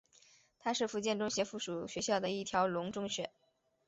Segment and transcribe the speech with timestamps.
[0.57, 3.29] 它是福建中学附属学校的一条龙中学。